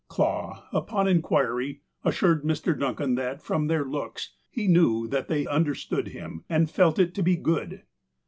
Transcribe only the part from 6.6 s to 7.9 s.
felt it to be" good."